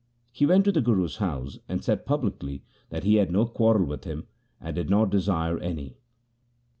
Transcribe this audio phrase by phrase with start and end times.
[0.31, 4.03] He went to the Guru's house, and said publicly that he had no quarrel with
[4.03, 4.25] him,
[4.59, 5.99] and did not desire any.